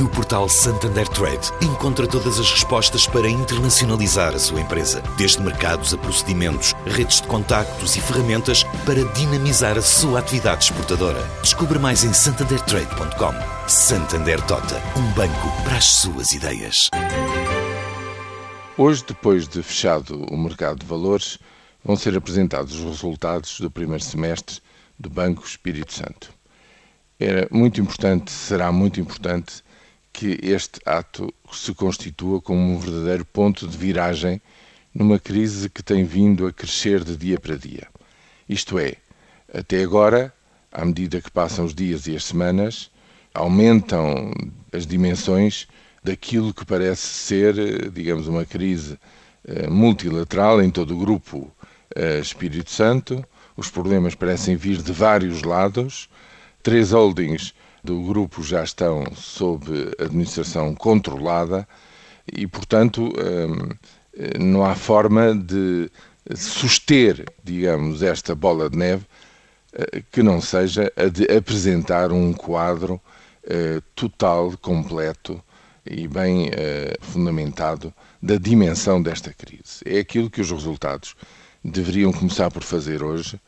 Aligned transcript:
No 0.00 0.08
portal 0.08 0.48
Santander 0.48 1.06
Trade, 1.06 1.52
encontra 1.62 2.04
todas 2.04 2.40
as 2.40 2.50
respostas 2.50 3.06
para 3.06 3.28
internacionalizar 3.28 4.34
a 4.34 4.38
sua 4.40 4.60
empresa, 4.60 5.00
desde 5.16 5.40
mercados 5.40 5.94
a 5.94 5.98
procedimentos, 5.98 6.74
redes 6.84 7.20
de 7.20 7.28
contactos 7.28 7.94
e 7.94 8.00
ferramentas 8.00 8.64
para 8.84 9.04
dinamizar 9.12 9.78
a 9.78 9.82
sua 9.82 10.18
atividade 10.18 10.64
exportadora. 10.64 11.22
Descubra 11.42 11.78
mais 11.78 12.02
em 12.02 12.12
santandertrade.com. 12.12 13.68
Santander 13.68 14.40
Tota, 14.46 14.82
um 14.98 15.12
banco 15.12 15.62
para 15.62 15.76
as 15.76 15.84
suas 15.84 16.32
ideias. 16.32 16.90
Hoje, 18.76 19.04
depois 19.06 19.46
de 19.46 19.62
fechado 19.62 20.24
o 20.24 20.36
mercado 20.36 20.80
de 20.80 20.86
valores, 20.86 21.38
vão 21.84 21.94
ser 21.94 22.16
apresentados 22.16 22.80
os 22.80 22.84
resultados 22.84 23.60
do 23.60 23.70
primeiro 23.70 24.02
semestre 24.02 24.58
do 24.98 25.08
Banco 25.08 25.46
Espírito 25.46 25.92
Santo. 25.92 26.32
Era 27.20 27.46
muito 27.52 27.80
importante, 27.80 28.32
será 28.32 28.72
muito 28.72 28.98
importante, 28.98 29.62
que 30.14 30.38
este 30.42 30.80
ato 30.86 31.34
se 31.52 31.74
constitua 31.74 32.40
como 32.40 32.60
um 32.60 32.78
verdadeiro 32.78 33.24
ponto 33.24 33.66
de 33.66 33.76
viragem 33.76 34.40
numa 34.94 35.18
crise 35.18 35.68
que 35.68 35.82
tem 35.82 36.04
vindo 36.04 36.46
a 36.46 36.52
crescer 36.52 37.02
de 37.02 37.16
dia 37.16 37.38
para 37.38 37.58
dia. 37.58 37.88
Isto 38.48 38.78
é, 38.78 38.94
até 39.52 39.82
agora, 39.82 40.32
à 40.70 40.84
medida 40.84 41.20
que 41.20 41.30
passam 41.32 41.64
os 41.64 41.74
dias 41.74 42.06
e 42.06 42.14
as 42.14 42.24
semanas, 42.24 42.92
aumentam 43.34 44.32
as 44.72 44.86
dimensões 44.86 45.66
daquilo 46.02 46.54
que 46.54 46.64
parece 46.64 47.08
ser, 47.08 47.90
digamos, 47.90 48.28
uma 48.28 48.44
crise 48.44 48.96
eh, 49.44 49.68
multilateral 49.68 50.62
em 50.62 50.70
todo 50.70 50.94
o 50.94 50.98
grupo 50.98 51.50
eh, 51.92 52.20
Espírito 52.20 52.70
Santo. 52.70 53.24
Os 53.56 53.68
problemas 53.68 54.14
parecem 54.14 54.54
vir 54.54 54.80
de 54.80 54.92
vários 54.92 55.42
lados. 55.42 56.08
Três 56.62 56.92
holdings 56.92 57.52
do 57.84 58.00
grupo 58.02 58.42
já 58.42 58.64
estão 58.64 59.04
sob 59.14 59.66
administração 59.98 60.74
controlada 60.74 61.68
e, 62.32 62.46
portanto, 62.46 63.02
hum, 63.04 63.68
não 64.40 64.64
há 64.64 64.74
forma 64.74 65.34
de 65.34 65.90
suster, 66.34 67.26
digamos, 67.44 68.02
esta 68.02 68.34
bola 68.34 68.70
de 68.70 68.78
neve 68.78 69.04
eh, 69.74 70.02
que 70.10 70.22
não 70.22 70.40
seja 70.40 70.90
a 70.96 71.04
de 71.06 71.24
apresentar 71.30 72.10
um 72.10 72.32
quadro 72.32 72.98
eh, 73.46 73.82
total, 73.94 74.56
completo 74.56 75.42
e 75.84 76.08
bem 76.08 76.50
eh, 76.54 76.96
fundamentado 77.02 77.92
da 78.22 78.36
dimensão 78.36 79.02
desta 79.02 79.34
crise. 79.34 79.82
É 79.84 79.98
aquilo 79.98 80.30
que 80.30 80.40
os 80.40 80.50
resultados 80.50 81.14
deveriam 81.62 82.12
começar 82.12 82.50
por 82.50 82.62
fazer 82.62 83.02
hoje 83.02 83.38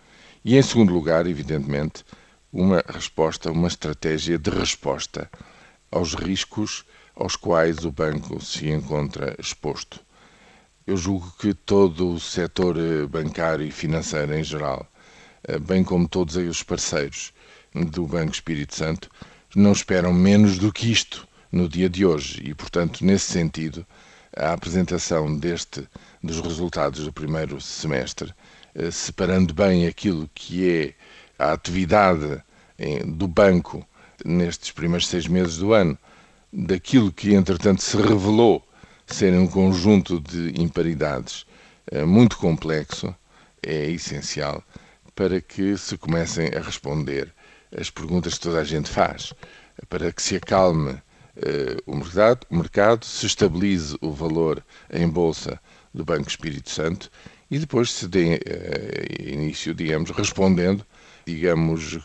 e, 0.44 0.56
em 0.56 0.62
segundo 0.62 0.92
lugar, 0.92 1.26
evidentemente, 1.26 2.04
uma 2.52 2.82
resposta, 2.88 3.50
uma 3.50 3.68
estratégia 3.68 4.38
de 4.38 4.50
resposta 4.50 5.30
aos 5.90 6.14
riscos 6.14 6.84
aos 7.14 7.34
quais 7.34 7.84
o 7.84 7.90
banco 7.90 8.44
se 8.44 8.68
encontra 8.68 9.34
exposto. 9.38 10.00
Eu 10.86 10.96
julgo 10.96 11.32
que 11.38 11.54
todo 11.54 12.12
o 12.12 12.20
setor 12.20 12.76
eh, 12.76 13.06
bancário 13.06 13.66
e 13.66 13.70
financeiro 13.70 14.34
em 14.34 14.44
geral, 14.44 14.86
eh, 15.44 15.58
bem 15.58 15.82
como 15.82 16.06
todos 16.06 16.36
os 16.36 16.62
parceiros 16.62 17.32
do 17.74 18.06
Banco 18.06 18.32
Espírito 18.32 18.74
Santo, 18.74 19.10
não 19.54 19.72
esperam 19.72 20.12
menos 20.12 20.58
do 20.58 20.72
que 20.72 20.92
isto 20.92 21.26
no 21.50 21.68
dia 21.68 21.88
de 21.88 22.04
hoje 22.04 22.42
e, 22.44 22.54
portanto, 22.54 23.04
nesse 23.04 23.32
sentido, 23.32 23.86
a 24.36 24.52
apresentação 24.52 25.34
deste 25.36 25.88
dos 26.22 26.40
resultados 26.40 27.04
do 27.04 27.12
primeiro 27.12 27.60
semestre, 27.60 28.32
eh, 28.74 28.90
separando 28.90 29.54
bem 29.54 29.86
aquilo 29.86 30.30
que 30.34 30.68
é 30.70 30.94
a 31.38 31.52
atividade 31.52 32.42
do 33.06 33.26
banco 33.26 33.86
nestes 34.24 34.70
primeiros 34.70 35.08
seis 35.08 35.26
meses 35.26 35.56
do 35.56 35.72
ano, 35.72 35.98
daquilo 36.52 37.12
que 37.12 37.34
entretanto 37.34 37.82
se 37.82 37.96
revelou 37.96 38.66
ser 39.06 39.32
um 39.34 39.46
conjunto 39.46 40.20
de 40.20 40.60
imparidades 40.60 41.46
eh, 41.90 42.04
muito 42.04 42.36
complexo, 42.38 43.14
é 43.62 43.90
essencial 43.90 44.62
para 45.14 45.40
que 45.40 45.76
se 45.76 45.96
comecem 45.96 46.48
a 46.48 46.60
responder 46.60 47.32
as 47.78 47.90
perguntas 47.90 48.34
que 48.34 48.40
toda 48.40 48.60
a 48.60 48.64
gente 48.64 48.90
faz, 48.90 49.32
para 49.88 50.12
que 50.12 50.22
se 50.22 50.36
acalme 50.36 51.00
eh, 51.36 51.76
o, 51.86 51.96
mercado, 51.96 52.46
o 52.50 52.56
mercado, 52.56 53.04
se 53.04 53.26
estabilize 53.26 53.96
o 54.00 54.10
valor 54.10 54.64
em 54.90 55.08
bolsa 55.08 55.60
do 55.94 56.04
Banco 56.04 56.28
Espírito 56.28 56.70
Santo 56.70 57.10
e 57.50 57.58
depois 57.58 57.90
se 57.92 58.08
dê 58.08 58.34
uh, 58.34 59.22
início, 59.22 59.72
digamos, 59.72 60.10
respondendo, 60.10 60.84
digamos, 61.26 61.98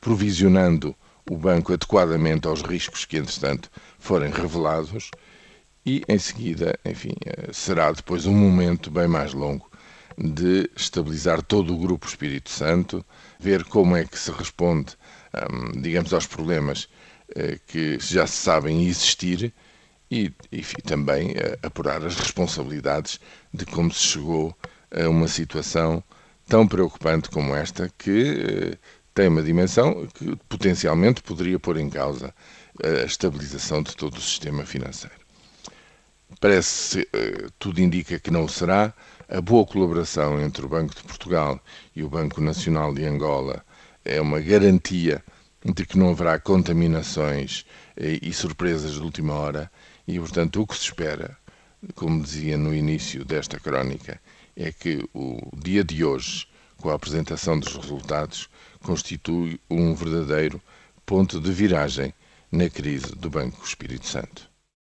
provisionando 0.00 0.94
o 1.28 1.36
banco 1.36 1.72
adequadamente 1.72 2.46
aos 2.46 2.62
riscos 2.62 3.04
que, 3.04 3.16
entretanto, 3.16 3.70
forem 3.98 4.30
revelados. 4.30 5.10
E, 5.84 6.02
em 6.08 6.18
seguida, 6.18 6.78
enfim, 6.84 7.14
uh, 7.26 7.52
será 7.52 7.90
depois 7.90 8.24
um 8.26 8.34
momento 8.34 8.90
bem 8.90 9.08
mais 9.08 9.32
longo 9.34 9.70
de 10.16 10.70
estabilizar 10.76 11.42
todo 11.42 11.74
o 11.74 11.78
Grupo 11.78 12.06
Espírito 12.06 12.50
Santo, 12.50 13.04
ver 13.40 13.64
como 13.64 13.96
é 13.96 14.04
que 14.04 14.18
se 14.18 14.30
responde, 14.30 14.96
um, 15.50 15.80
digamos, 15.80 16.12
aos 16.12 16.26
problemas 16.26 16.88
que 17.66 17.98
já 17.98 18.26
se 18.26 18.36
sabem 18.36 18.86
existir 18.86 19.54
e, 20.10 20.30
enfim, 20.52 20.82
também 20.84 21.34
apurar 21.62 22.04
as 22.04 22.14
responsabilidades 22.14 23.18
de 23.54 23.64
como 23.64 23.90
se 23.90 24.00
chegou 24.00 24.54
a 24.94 25.08
uma 25.08 25.26
situação 25.26 26.04
tão 26.46 26.66
preocupante 26.66 27.30
como 27.30 27.54
esta, 27.54 27.90
que 27.98 28.72
eh, 28.72 28.78
tem 29.14 29.28
uma 29.28 29.42
dimensão 29.42 30.06
que 30.14 30.36
potencialmente 30.48 31.22
poderia 31.22 31.58
pôr 31.58 31.76
em 31.78 31.90
causa 31.90 32.34
a 32.82 33.04
estabilização 33.04 33.82
de 33.82 33.94
todo 33.96 34.16
o 34.16 34.20
sistema 34.20 34.64
financeiro. 34.64 35.22
Parece, 36.40 37.08
eh, 37.12 37.46
tudo 37.58 37.80
indica 37.80 38.18
que 38.18 38.30
não 38.30 38.48
será. 38.48 38.92
A 39.28 39.40
boa 39.40 39.64
colaboração 39.64 40.40
entre 40.40 40.64
o 40.64 40.68
Banco 40.68 40.94
de 40.94 41.02
Portugal 41.02 41.58
e 41.96 42.02
o 42.02 42.08
Banco 42.08 42.40
Nacional 42.40 42.92
de 42.92 43.04
Angola 43.04 43.64
é 44.04 44.20
uma 44.20 44.40
garantia 44.40 45.24
de 45.64 45.86
que 45.86 45.96
não 45.96 46.10
haverá 46.10 46.38
contaminações 46.38 47.64
eh, 47.96 48.18
e 48.20 48.32
surpresas 48.32 48.94
de 48.94 49.00
última 49.00 49.34
hora 49.34 49.70
e, 50.06 50.18
portanto, 50.18 50.60
o 50.60 50.66
que 50.66 50.76
se 50.76 50.84
espera, 50.84 51.36
como 51.94 52.22
dizia 52.22 52.56
no 52.56 52.74
início 52.74 53.24
desta 53.24 53.60
crónica, 53.60 54.20
é 54.56 54.70
que 54.70 55.08
o 55.14 55.38
dia 55.56 55.82
de 55.82 56.04
hoje, 56.04 56.46
com 56.76 56.90
a 56.90 56.94
apresentação 56.94 57.58
dos 57.58 57.74
resultados, 57.76 58.48
constitui 58.82 59.60
um 59.70 59.94
verdadeiro 59.94 60.60
ponto 61.06 61.40
de 61.40 61.50
viragem 61.50 62.12
na 62.50 62.68
crise 62.68 63.14
do 63.14 63.30
Banco 63.30 63.64
Espírito 63.64 64.06
Santo. 64.06 64.51